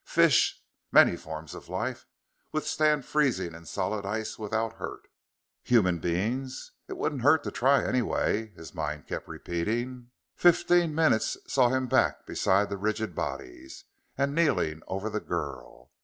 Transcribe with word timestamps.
Fish 0.07 0.59
many 0.91 1.15
forms 1.15 1.53
of 1.53 1.69
life 1.69 2.07
withstand 2.51 3.05
freezing 3.05 3.53
in 3.53 3.67
solid 3.67 4.03
ice 4.03 4.39
without 4.39 4.77
hurt. 4.77 5.07
Human 5.61 5.99
beings? 5.99 6.71
It 6.87 6.97
wouldn't 6.97 7.21
hurt 7.21 7.43
to 7.43 7.51
try, 7.51 7.85
anyway, 7.85 8.47
his 8.55 8.73
mind 8.73 9.05
kept 9.05 9.27
repeating. 9.27 10.09
Fifteen 10.35 10.95
minutes 10.95 11.37
saw 11.45 11.69
him 11.69 11.85
back 11.85 12.25
beside 12.25 12.69
the 12.71 12.77
rigid 12.77 13.13
bodies, 13.13 13.85
and 14.17 14.33
kneeling 14.33 14.81
over 14.87 15.07
the 15.07 15.19
girl. 15.19 15.91